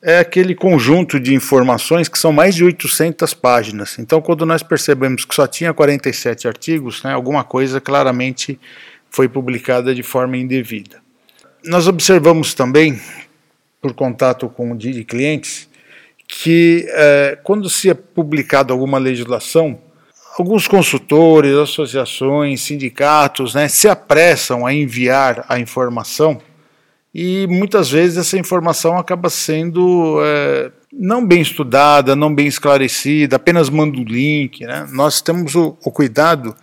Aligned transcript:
é 0.00 0.18
aquele 0.18 0.54
conjunto 0.54 1.18
de 1.18 1.34
informações 1.34 2.08
que 2.08 2.18
são 2.18 2.32
mais 2.32 2.54
de 2.54 2.64
800 2.64 3.34
páginas. 3.34 3.98
Então, 3.98 4.20
quando 4.20 4.46
nós 4.46 4.62
percebemos 4.62 5.24
que 5.24 5.34
só 5.34 5.46
tinha 5.46 5.72
47 5.72 6.46
artigos, 6.46 7.02
né, 7.02 7.12
alguma 7.12 7.42
coisa 7.42 7.80
claramente 7.80 8.60
foi 9.10 9.28
publicada 9.28 9.94
de 9.94 10.02
forma 10.02 10.36
indevida. 10.36 11.03
Nós 11.66 11.88
observamos 11.88 12.54
também, 12.54 13.00
por 13.80 13.94
contato 13.94 14.48
com 14.48 14.76
de 14.76 15.04
clientes, 15.04 15.68
que 16.28 16.86
é, 16.90 17.38
quando 17.42 17.70
se 17.70 17.90
é 17.90 17.94
publicada 17.94 18.72
alguma 18.72 18.98
legislação, 18.98 19.78
alguns 20.38 20.66
consultores, 20.68 21.54
associações, 21.56 22.60
sindicatos 22.60 23.54
né, 23.54 23.68
se 23.68 23.88
apressam 23.88 24.66
a 24.66 24.74
enviar 24.74 25.44
a 25.48 25.58
informação 25.58 26.40
e 27.14 27.46
muitas 27.46 27.90
vezes 27.90 28.18
essa 28.18 28.36
informação 28.36 28.98
acaba 28.98 29.30
sendo 29.30 30.18
é, 30.20 30.72
não 30.92 31.24
bem 31.24 31.40
estudada, 31.40 32.16
não 32.16 32.34
bem 32.34 32.48
esclarecida, 32.48 33.36
apenas 33.36 33.70
manda 33.70 33.96
o 33.96 34.02
link. 34.02 34.66
Né? 34.66 34.84
Nós 34.90 35.22
temos 35.22 35.54
o, 35.54 35.78
o 35.84 35.92
cuidado 35.92 36.56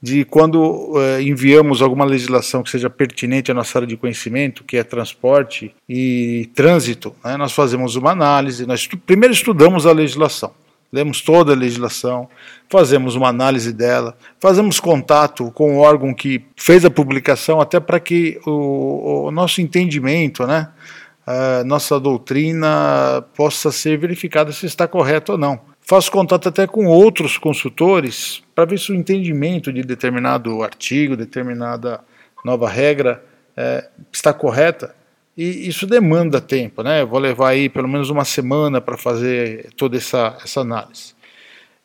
de 0.00 0.24
quando 0.24 0.92
é, 0.96 1.22
enviamos 1.22 1.82
alguma 1.82 2.04
legislação 2.04 2.62
que 2.62 2.70
seja 2.70 2.88
pertinente 2.88 3.50
à 3.50 3.54
nossa 3.54 3.78
área 3.78 3.88
de 3.88 3.96
conhecimento, 3.96 4.64
que 4.64 4.76
é 4.76 4.84
transporte 4.84 5.74
e 5.88 6.48
trânsito, 6.54 7.14
né? 7.24 7.36
nós 7.36 7.52
fazemos 7.52 7.96
uma 7.96 8.12
análise, 8.12 8.66
nós 8.66 8.86
primeiro 8.86 9.34
estudamos 9.34 9.86
a 9.86 9.92
legislação 9.92 10.52
lemos 10.92 11.20
toda 11.20 11.52
a 11.52 11.56
legislação, 11.56 12.28
fazemos 12.68 13.14
uma 13.14 13.28
análise 13.28 13.72
dela, 13.72 14.16
fazemos 14.40 14.80
contato 14.80 15.50
com 15.52 15.76
o 15.76 15.78
órgão 15.80 16.14
que 16.14 16.44
fez 16.56 16.84
a 16.84 16.90
publicação, 16.90 17.60
até 17.60 17.78
para 17.78 18.00
que 18.00 18.40
o, 18.46 19.26
o, 19.26 19.30
nosso 19.30 19.60
entendimento, 19.60 20.46
né, 20.46 20.68
nossa 21.66 22.00
doutrina 22.00 23.22
possa 23.36 23.70
ser 23.70 23.98
verificada 23.98 24.50
se 24.50 24.64
está 24.66 24.88
correto 24.88 25.32
ou 25.32 25.38
não. 25.38 25.60
Faço 25.88 26.12
contato 26.12 26.50
até 26.50 26.66
com 26.66 26.84
outros 26.84 27.38
consultores 27.38 28.42
para 28.54 28.66
ver 28.66 28.78
se 28.78 28.92
o 28.92 28.94
entendimento 28.94 29.72
de 29.72 29.82
determinado 29.82 30.62
artigo, 30.62 31.16
determinada 31.16 32.00
nova 32.44 32.68
regra 32.68 33.24
é, 33.56 33.88
está 34.12 34.34
correta 34.34 34.94
e 35.34 35.66
isso 35.66 35.86
demanda 35.86 36.42
tempo, 36.42 36.82
né? 36.82 37.00
Eu 37.00 37.06
vou 37.06 37.18
levar 37.18 37.48
aí 37.48 37.70
pelo 37.70 37.88
menos 37.88 38.10
uma 38.10 38.26
semana 38.26 38.82
para 38.82 38.98
fazer 38.98 39.72
toda 39.78 39.96
essa, 39.96 40.36
essa 40.44 40.60
análise. 40.60 41.14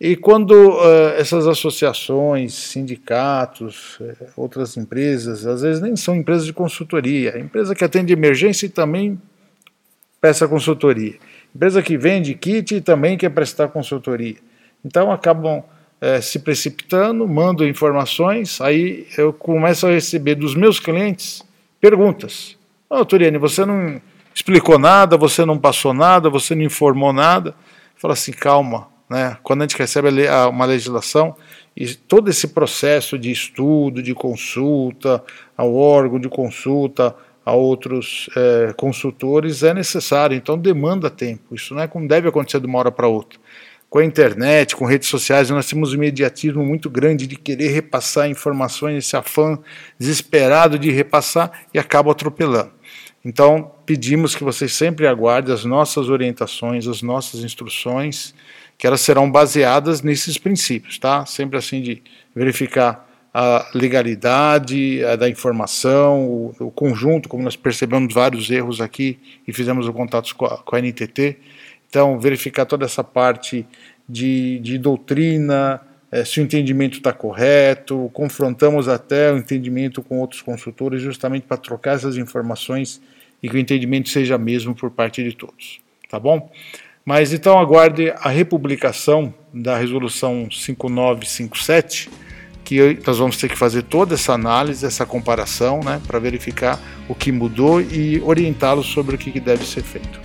E 0.02 0.18
quando 0.18 0.52
uh, 0.52 1.14
essas 1.18 1.48
associações, 1.48 2.54
sindicatos, 2.54 4.02
uh, 4.02 4.18
outras 4.36 4.76
empresas, 4.76 5.46
às 5.46 5.62
vezes 5.62 5.82
nem 5.82 5.96
são 5.96 6.14
empresas 6.14 6.46
de 6.46 6.52
consultoria, 6.52 7.40
empresa 7.40 7.74
que 7.74 7.86
atende 7.86 8.12
emergência 8.12 8.66
e 8.66 8.70
também 8.70 9.18
presta 10.20 10.46
consultoria, 10.46 11.16
empresa 11.56 11.82
que 11.82 11.98
vende 11.98 12.34
kit 12.34 12.76
e 12.76 12.82
também 12.82 13.18
quer 13.18 13.30
prestar 13.30 13.68
consultoria. 13.68 14.36
Então 14.84 15.12
acabam 15.12 15.60
uh, 15.60 16.22
se 16.22 16.40
precipitando, 16.40 17.28
mandam 17.28 17.68
informações, 17.68 18.60
aí 18.60 19.08
eu 19.18 19.32
começo 19.32 19.88
a 19.88 19.92
receber 19.92 20.36
dos 20.36 20.56
meus 20.56 20.80
clientes 20.80 21.44
perguntas. 21.80 22.58
Oh, 22.90 23.04
Turiane, 23.06 23.38
você 23.38 23.66
não 23.66 24.02
explicou 24.34 24.78
nada, 24.78 25.18
você 25.18 25.46
não 25.46 25.58
passou 25.58 25.94
nada, 25.94 26.30
você 26.30 26.56
não 26.56 26.64
informou 26.64 27.14
nada. 27.14 27.56
Fala 27.96 28.14
assim, 28.14 28.32
calma. 28.32 28.88
Né? 29.10 29.38
Quando 29.44 29.62
a 29.62 29.66
gente 29.66 29.78
recebe 29.78 30.10
uma 30.50 30.66
legislação, 30.66 31.36
e 31.76 31.88
todo 31.94 32.30
esse 32.30 32.50
processo 32.50 33.18
de 33.18 33.32
estudo, 33.32 34.02
de 34.02 34.14
consulta 34.14 35.24
ao 35.58 35.74
órgão, 35.76 36.20
de 36.20 36.30
consulta 36.30 37.16
a 37.46 37.54
outros 37.54 38.30
é, 38.36 38.74
consultores 38.74 39.64
é 39.64 39.74
necessário, 39.74 40.36
então 40.36 40.58
demanda 40.58 41.10
tempo. 41.10 41.54
Isso 41.54 41.74
não 41.74 41.82
é 41.82 41.88
como 41.88 42.08
deve 42.08 42.28
acontecer 42.28 42.60
de 42.60 42.66
uma 42.66 42.80
hora 42.80 42.92
para 42.92 43.08
outra. 43.08 43.40
Com 43.90 44.00
a 44.00 44.06
internet, 44.06 44.76
com 44.76 44.86
redes 44.86 45.08
sociais, 45.08 45.50
nós 45.52 45.68
temos 45.68 45.92
um 45.92 45.96
imediatismo 45.96 46.66
muito 46.66 46.90
grande 46.90 47.28
de 47.28 47.36
querer 47.36 47.68
repassar 47.68 48.28
informações, 48.28 48.98
esse 48.98 49.16
afã 49.16 49.60
desesperado 50.00 50.80
de 50.80 50.90
repassar 50.90 51.66
e 51.74 51.78
acaba 51.78 52.12
atropelando. 52.12 52.72
Então, 53.24 53.72
pedimos 53.86 54.36
que 54.36 54.44
vocês 54.44 54.74
sempre 54.74 55.06
aguardem 55.06 55.54
as 55.54 55.64
nossas 55.64 56.10
orientações, 56.10 56.88
as 56.88 57.02
nossas 57.02 57.44
instruções, 57.44 58.34
que 58.78 58.88
elas 58.88 59.02
serão 59.02 59.30
baseadas 59.30 60.02
nesses 60.02 60.38
princípios, 60.38 60.98
tá? 60.98 61.26
Sempre 61.26 61.58
assim 61.58 61.82
de 61.82 62.02
verificar 62.36 63.08
a 63.34 63.68
legalidade 63.74 65.04
a 65.04 65.16
da 65.16 65.28
informação, 65.28 66.28
o, 66.28 66.56
o, 66.60 66.72
conjunto, 66.72 67.28
como 67.28 67.44
nós 67.44 67.56
percebemos 67.56 68.14
vários 68.14 68.52
erros 68.52 68.80
aqui 68.80 69.18
e 69.48 69.52
fizemos 69.52 69.88
o 69.88 69.94
contato 69.94 70.36
com 70.36 70.46
a, 70.46 70.58
com 70.58 70.76
a 70.76 70.80
NTT. 70.80 71.38
Então, 71.90 72.20
verificar 72.20 72.66
toda 72.66 72.86
essa 72.86 73.04
parte 73.04 73.66
de, 74.08 74.60
de 74.60 74.78
doutrina, 74.78 75.82
é, 76.12 76.24
se 76.24 76.40
o 76.40 76.44
entendimento 76.44 76.98
está 76.98 77.12
correto, 77.12 78.10
confrontamos 78.14 78.88
até 78.88 79.34
o 79.34 79.38
entendimento 79.38 80.04
com 80.04 80.20
outros 80.20 80.44
consultores, 80.44 81.02
justamente 81.02 81.48
para 81.48 81.58
trocar 81.58 81.96
essas 81.96 82.18
informações 82.18 83.02
e 83.42 83.50
que 83.50 83.56
o 83.56 83.60
entendimento 83.60 84.10
seja 84.10 84.38
mesmo 84.38 84.76
por 84.76 84.92
parte 84.92 85.24
de 85.24 85.36
todos. 85.36 85.82
Tá 86.08 86.20
bom? 86.20 86.52
Mas 87.04 87.34
então 87.34 87.58
aguarde 87.58 88.14
a 88.16 88.30
republicação 88.30 89.34
da 89.52 89.76
resolução 89.76 90.48
5957, 90.52 92.10
que 92.78 93.08
nós 93.08 93.18
vamos 93.18 93.38
ter 93.38 93.50
que 93.50 93.58
fazer 93.58 93.84
toda 93.84 94.16
essa 94.16 94.34
análise, 94.34 94.86
essa 94.86 95.06
comparação, 95.06 95.80
né, 95.84 96.02
para 96.06 96.20
verificar 96.20 96.80
o 97.08 97.16
que 97.16 97.32
mudou 97.32 97.82
e 97.82 98.22
orientá-los 98.24 98.88
sobre 98.88 99.16
o 99.16 99.18
que 99.18 99.40
deve 99.40 99.66
ser 99.66 99.84
feito. 99.84 100.20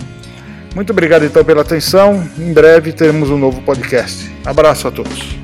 Muito 0.75 0.91
obrigado 0.91 1.25
então 1.25 1.45
pela 1.45 1.63
atenção. 1.63 2.29
Em 2.39 2.53
breve 2.53 2.93
teremos 2.93 3.31
um 3.31 3.39
novo 3.39 3.61
podcast. 3.63 4.31
Abraço 4.45 4.87
a 4.89 4.91
todos. 4.91 5.38